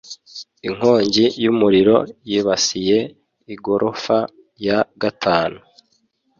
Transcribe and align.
Inkongi 0.67 1.25
y'umuriro 1.43 1.95
yibasiye 2.29 2.97
igorofa 3.53 4.17
ya 4.65 4.79
gatanu 5.01 5.59